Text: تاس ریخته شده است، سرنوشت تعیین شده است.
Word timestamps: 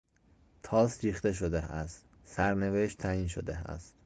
تاس 0.63 1.03
ریخته 1.03 1.33
شده 1.33 1.61
است، 1.63 2.05
سرنوشت 2.25 2.97
تعیین 2.97 3.27
شده 3.27 3.55
است. 3.57 3.93